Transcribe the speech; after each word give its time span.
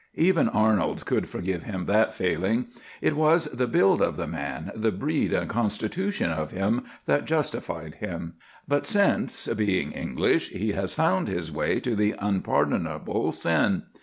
Even 0.15 0.49
Arnold 0.49 1.05
could 1.05 1.29
forgive 1.29 1.61
him 1.61 1.85
that 1.85 2.15
failing. 2.15 2.65
It 3.01 3.15
was 3.15 3.45
the 3.53 3.67
build 3.67 4.01
of 4.01 4.17
the 4.17 4.25
man, 4.25 4.71
the 4.73 4.91
breed 4.91 5.31
and 5.31 5.47
constitution 5.47 6.31
of 6.31 6.49
him, 6.49 6.85
that 7.05 7.25
justified 7.25 7.93
him. 8.01 8.33
But 8.67 8.87
since, 8.87 9.45
being 9.45 9.91
English, 9.91 10.49
he 10.49 10.71
has 10.71 10.95
found 10.95 11.27
his 11.27 11.51
way 11.51 11.79
to 11.81 11.95
the 11.95 12.15
unpardonable 12.17 13.31
sin. 13.31 13.83